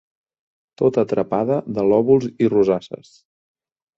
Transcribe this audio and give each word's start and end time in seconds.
Tota 0.81 1.03
trepada 1.11 1.59
de 1.77 1.85
lòbuls 1.91 2.27
i 2.47 2.51
rosasses 2.55 3.15